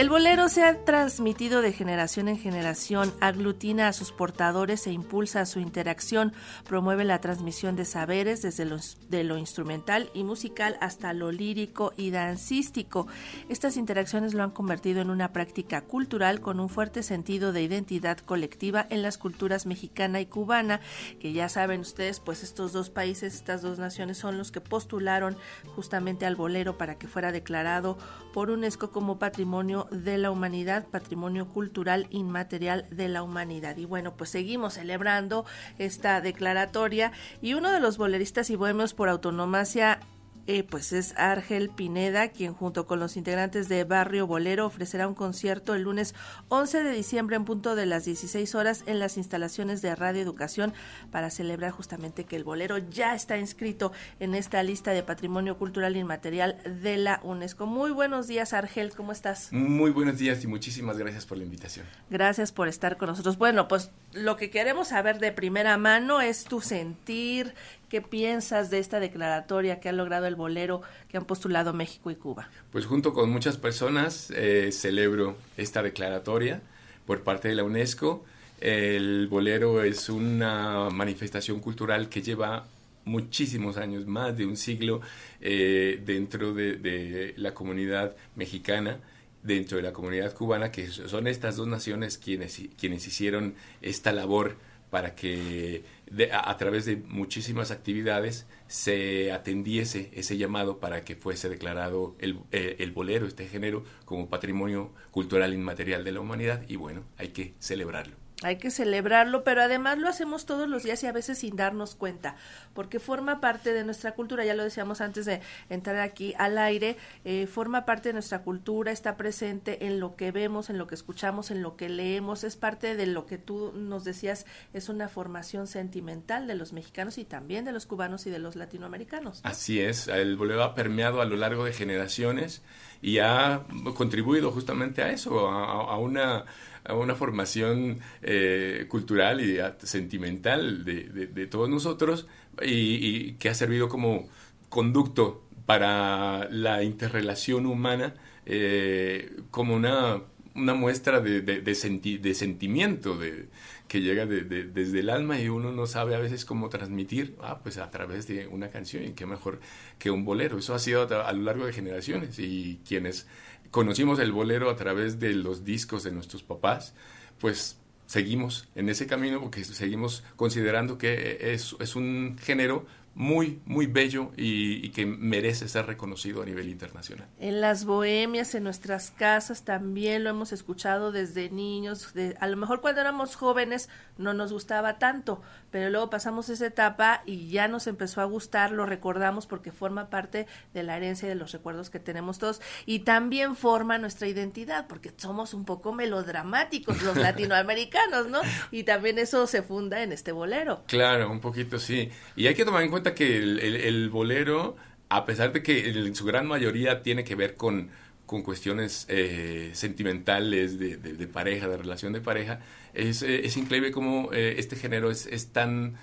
[0.00, 5.44] El bolero se ha transmitido de generación en generación, aglutina a sus portadores e impulsa
[5.44, 6.32] su interacción,
[6.66, 8.78] promueve la transmisión de saberes desde lo,
[9.10, 13.08] de lo instrumental y musical hasta lo lírico y dancístico.
[13.50, 18.16] Estas interacciones lo han convertido en una práctica cultural con un fuerte sentido de identidad
[18.20, 20.80] colectiva en las culturas mexicana y cubana,
[21.18, 25.36] que ya saben ustedes, pues estos dos países, estas dos naciones son los que postularon
[25.76, 27.98] justamente al bolero para que fuera declarado
[28.32, 33.76] por UNESCO como patrimonio de la humanidad, patrimonio cultural inmaterial de la humanidad.
[33.76, 35.44] Y bueno, pues seguimos celebrando
[35.78, 37.12] esta declaratoria
[37.42, 40.00] y uno de los boleristas y bohemios por autonomacia
[40.46, 45.14] eh, pues es Argel Pineda, quien junto con los integrantes de Barrio Bolero ofrecerá un
[45.14, 46.14] concierto el lunes
[46.48, 50.72] 11 de diciembre en punto de las 16 horas en las instalaciones de Radio Educación
[51.10, 55.96] para celebrar justamente que el bolero ya está inscrito en esta lista de Patrimonio Cultural
[55.96, 57.66] Inmaterial de la UNESCO.
[57.66, 59.52] Muy buenos días, Argel, ¿cómo estás?
[59.52, 61.86] Muy buenos días y muchísimas gracias por la invitación.
[62.08, 63.38] Gracias por estar con nosotros.
[63.38, 67.54] Bueno, pues lo que queremos saber de primera mano es tu sentir,
[67.90, 72.14] ¿Qué piensas de esta declaratoria que ha logrado el bolero que han postulado México y
[72.14, 72.48] Cuba?
[72.70, 76.62] Pues junto con muchas personas eh, celebro esta declaratoria
[77.04, 78.24] por parte de la UNESCO.
[78.60, 82.68] El bolero es una manifestación cultural que lleva
[83.04, 85.00] muchísimos años, más de un siglo,
[85.40, 88.98] eh, dentro de, la comunidad mexicana
[89.42, 94.56] dentro de la comunidad cubana, que son estas dos naciones quienes, quienes hicieron esta labor
[94.90, 95.84] para que
[96.32, 102.76] a, través de muchísimas actividades se atendiese ese llamado para que fuese declarado el, eh,
[102.80, 107.54] el bolero, este género, como patrimonio cultural inmaterial de la humanidad y bueno, hay que
[107.60, 108.19] celebrarlo.
[108.42, 111.94] Hay que celebrarlo, pero además lo hacemos todos los días y a veces sin darnos
[111.94, 112.36] cuenta,
[112.72, 116.96] porque forma parte de nuestra cultura, ya lo decíamos antes de entrar aquí al aire,
[117.24, 120.94] eh, forma parte de nuestra cultura, está presente en lo que vemos, en lo que
[120.94, 125.08] escuchamos, en lo que leemos, es parte de lo que tú nos decías, es una
[125.08, 129.40] formación sentimental de los mexicanos y también de los cubanos y de los latinoamericanos.
[129.42, 132.62] Así es, el bolero ha permeado a lo largo de generaciones
[133.02, 136.44] y ha contribuido justamente a eso, a una
[136.84, 142.26] a una formación eh, cultural y sentimental de, todos nosotros
[142.62, 144.28] y, que ha servido como
[144.68, 148.14] conducto para la interrelación humana
[148.46, 150.22] eh, como una,
[150.54, 153.46] una muestra de, de, sentimiento de,
[153.88, 157.78] que llega desde el alma y uno no sabe a veces cómo transmitir, ah, pues
[157.78, 159.60] a través de una canción y qué mejor
[159.98, 160.58] que un bolero.
[160.58, 163.26] Eso ha sido a lo largo de generaciones y quienes
[163.70, 166.94] conocimos el bolero a través de los discos de nuestros papás,
[167.38, 173.86] pues seguimos en ese camino porque seguimos considerando que es, es un género muy, muy
[173.86, 177.26] bello y, que merece ser reconocido a nivel internacional.
[177.38, 182.14] En las bohemias, en nuestras casas, también lo hemos escuchado desde niños.
[182.14, 186.66] De, a lo mejor cuando éramos jóvenes no nos gustaba tanto, pero luego pasamos esa
[186.66, 191.26] etapa y ya nos empezó a gustar, lo recordamos porque forma parte de la herencia
[191.26, 195.64] y de los recuerdos que tenemos todos y también forma nuestra identidad porque somos un
[195.64, 198.40] poco melodramáticos los latinoamericanos, ¿no?
[198.70, 200.82] Y también eso se funda en este bolero.
[200.86, 202.10] Claro, un poquito sí.
[202.36, 204.76] Y hay que tomar en cuenta que el, bolero,
[205.08, 207.90] a pesar de que en su gran mayoría tiene que ver con,
[208.26, 212.60] con cuestiones eh, sentimentales de, pareja, de relación de pareja,
[212.94, 215.96] es, eh, es increíble cómo eh, este género es, es tan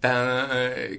[0.00, 0.50] tan,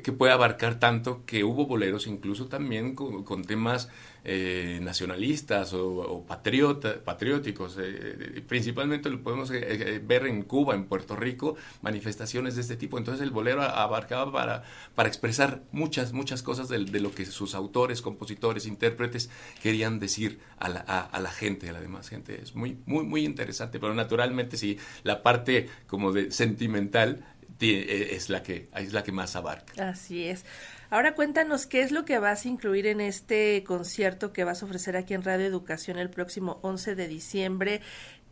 [0.02, 3.90] que puede abarcar tanto que hubo boleros incluso también con temas
[4.30, 7.78] eh, nacionalistas o, patriota, patrióticos.
[7.80, 12.98] Eh, principalmente lo podemos eh, ver en Cuba, en Puerto Rico, manifestaciones de este tipo.
[12.98, 14.64] Entonces el bolero abarcaba para,
[14.96, 19.30] para expresar muchas, muchas cosas de, lo que sus autores, compositores, intérpretes
[19.64, 22.42] querían decir a la, a, la gente, a la demás gente.
[22.42, 27.24] Es muy, muy, muy interesante, pero naturalmente sí, la parte como de sentimental
[27.60, 29.90] es la que es la que más abarca.
[29.90, 30.46] Así es.
[30.90, 34.66] Ahora cuéntanos qué es lo que vas a incluir en este concierto que vas a
[34.66, 37.82] ofrecer aquí en Radio Educación el próximo 11 de diciembre.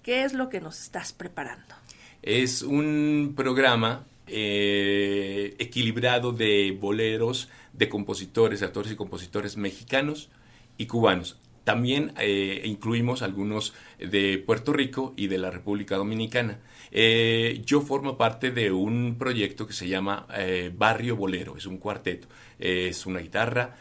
[0.03, 1.75] ¿Qué es lo que nos estás preparando?
[2.21, 10.29] Es un programa eh, equilibrado de boleros de compositores, actores y compositores mexicanos
[10.77, 11.37] y cubanos.
[11.65, 16.59] También eh, incluimos algunos de Puerto Rico y de la República Dominicana.
[16.91, 21.79] Eh, yo formo parte de un proyecto que se llama eh, Barrio Bolero, es un
[21.79, 22.27] cuarteto,
[22.59, 23.75] es una guitarra,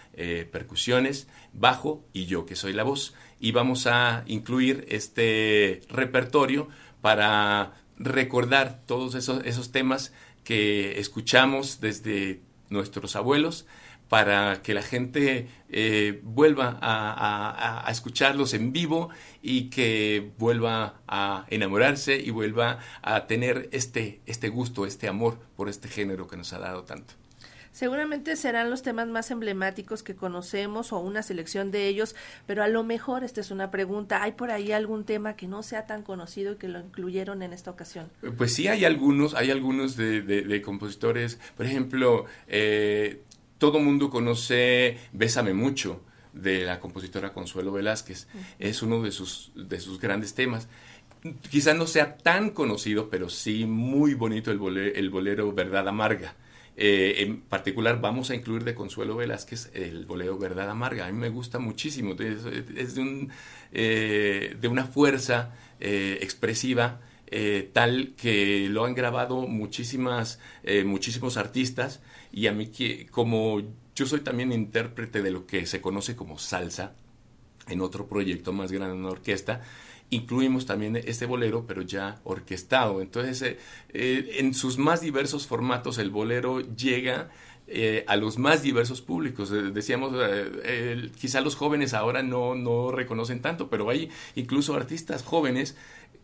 [0.51, 3.15] percusiones, bajo y yo que soy la voz.
[3.39, 6.69] Y vamos a incluir este repertorio
[7.03, 12.41] para recordar todos esos, esos temas que escuchamos desde
[12.71, 13.67] nuestros abuelos
[14.15, 19.11] para que la gente eh, vuelva a, escucharlos en vivo
[19.43, 25.69] y que vuelva a enamorarse y vuelva a tener este, este gusto, este amor por
[25.69, 27.15] este género que nos ha dado tanto.
[27.73, 32.15] Seguramente serán los temas más emblemáticos que conocemos o una selección de ellos,
[32.47, 34.23] pero a lo mejor esta es una pregunta.
[34.23, 37.53] ¿Hay por ahí algún tema que no sea tan conocido y que lo incluyeron en
[37.53, 38.13] esta ocasión?
[38.39, 41.41] Pues sí, hay algunos, hay algunos de, compositores.
[41.57, 43.25] Por ejemplo, eh,
[43.65, 46.03] todo mundo conoce Bésame mucho
[46.35, 48.29] de la compositora Consuelo Velázquez.
[48.59, 50.69] Es uno de sus, de sus grandes temas.
[51.51, 56.35] Quizás no sea tan conocido, pero sí muy bonito el el bolero Verdad Amarga
[56.77, 61.07] eh, en particular vamos a incluir de Consuelo Velázquez el bolero Verdad Amarga.
[61.07, 62.45] A mí me gusta muchísimo, es,
[62.95, 63.31] de, un,
[63.73, 67.01] eh, de, una fuerza eh, expresiva
[67.73, 70.39] tal que lo han grabado muchísimas,
[70.85, 72.01] muchísimos artistas
[72.33, 73.63] y a mí que, como
[73.95, 76.95] yo soy también intérprete de lo que se conoce como salsa,
[77.69, 79.63] en otro proyecto más grande, una orquesta,
[80.11, 83.01] incluimos también este bolero, pero ya orquestado.
[83.01, 83.59] Entonces, eh,
[83.91, 87.31] eh, en sus más diversos formatos, el bolero llega
[87.67, 89.51] eh, a los más diversos públicos.
[89.51, 90.13] decíamos,
[91.19, 95.77] quizá los jóvenes ahora no, no reconocen tanto, pero hay incluso artistas jóvenes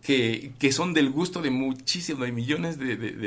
[0.02, 3.18] que, que, son del gusto de muchísimos, de millones de, de,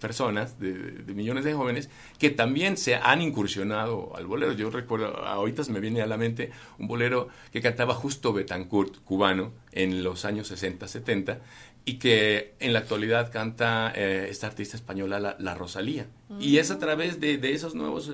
[0.00, 4.52] personas, de, millones de jóvenes, que también se han incursionado al bolero.
[4.52, 9.52] Yo recuerdo, ahorita me viene a la mente un bolero que cantaba justo Betancourt, cubano,
[9.72, 11.40] en los años 60, 70,
[11.84, 16.06] y que en la actualidad canta eh, esta artista española, la, Rosalía.
[16.40, 16.78] Y es a mm.
[16.78, 18.10] través de, esos nuevos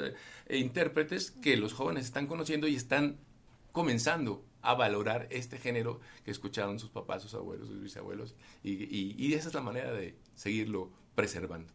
[0.48, 3.16] eh, intérpretes que los jóvenes están conociendo y están
[3.72, 9.48] comenzando a valorar este género que escucharon sus papás, sus abuelos, sus bisabuelos, y, esa
[9.48, 11.72] es la manera de seguirlo preservando.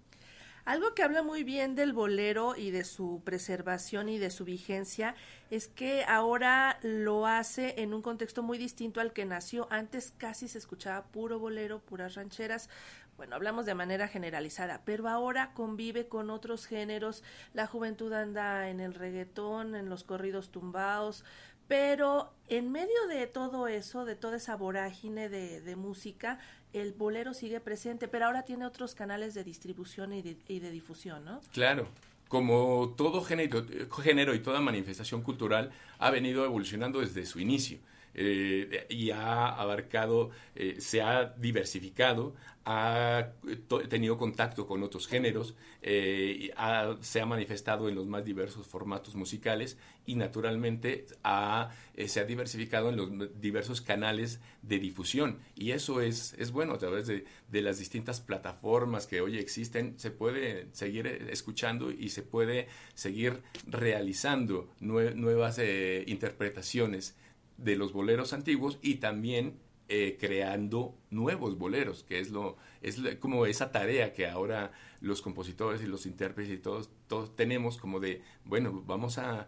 [0.65, 5.15] Algo que habla muy bien del bolero y de su preservación y de su vigencia
[5.49, 9.67] es que ahora lo hace en un contexto muy distinto al que nació.
[9.71, 12.69] Antes casi se escuchaba puro bolero, puras rancheras.
[13.17, 17.21] Bueno, hablamos de manera generalizada, pero ahora convive con otros géneros.
[17.53, 21.25] La juventud anda en el reggaetón, en los corridos tumbados,
[21.69, 26.39] pero en medio de todo eso, de toda esa vorágine de, música,
[26.73, 31.41] el bolero sigue presente, pero ahora tiene otros canales de distribución y de, difusión, ¿no?
[31.53, 31.87] Claro.
[32.27, 33.65] Como todo género,
[34.01, 37.77] género y toda manifestación cultural ha venido evolucionando desde su inicio.
[38.13, 42.35] Eh, y ha abarcado, eh, se ha diversificado,
[42.65, 43.29] ha
[43.87, 46.51] tenido contacto con otros géneros, eh,
[46.99, 52.97] se ha manifestado en los más diversos formatos musicales y naturalmente se ha diversificado en
[52.97, 55.39] los diversos canales de difusión.
[55.55, 57.25] Y eso es, es bueno, a través de,
[57.61, 64.69] las distintas plataformas que hoy existen, se puede seguir escuchando y se puede seguir realizando
[64.79, 65.59] nuevas
[66.05, 67.15] interpretaciones
[67.63, 69.59] de los boleros antiguos y también
[69.91, 74.71] eh, creando nuevos boleros, que es lo es como esa tarea que ahora
[75.01, 79.47] los compositores y los intérpretes y todos, todos tenemos como de, bueno, vamos a,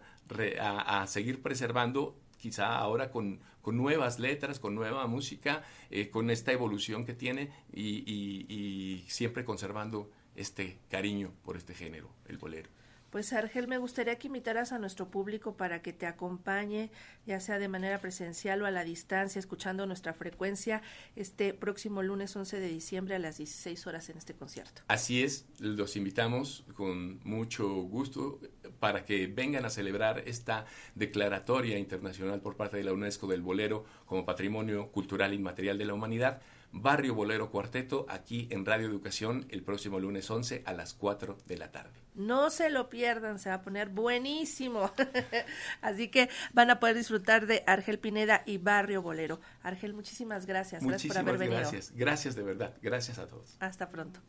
[0.60, 6.50] a, seguir preservando quizá ahora con, con, nuevas letras, con nueva música, eh, con esta
[6.52, 12.68] evolución que tiene y, y siempre conservando este cariño por este género, el bolero.
[13.12, 16.90] Pues Argel, me gustaría que invitaras a nuestro público para que te acompañe,
[17.26, 20.80] ya sea de manera presencial o a la distancia, escuchando nuestra frecuencia
[21.14, 24.80] este próximo lunes 11 de diciembre a las 16 horas en este concierto.
[24.88, 28.40] Así es, los invitamos con mucho gusto
[28.80, 30.64] para que vengan a celebrar esta
[30.94, 35.92] declaratoria internacional por parte de la UNESCO del bolero como patrimonio cultural inmaterial de la
[35.92, 36.40] humanidad
[36.72, 41.58] Barrio Bolero Cuarteto, aquí en Radio Educación, el próximo lunes 11 a las 4 de
[41.58, 42.00] la tarde.
[42.14, 44.90] No se lo pierdan, se va a poner buenísimo.
[45.82, 49.40] Así que van a poder disfrutar de Argel Pineda y Barrio Bolero.
[49.62, 50.82] Argel, muchísimas gracias.
[50.82, 51.60] Muchísimas gracias por haber venido.
[51.60, 52.74] Gracias, gracias de verdad.
[52.80, 53.56] Gracias a todos.
[53.60, 54.20] Hasta pronto.